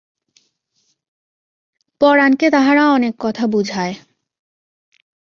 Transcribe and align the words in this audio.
পরাণকে 2.01 2.47
তাহারা 2.49 2.83
অনেক 2.91 3.13
কথা 3.19 3.43
বুঝায়। 3.47 3.93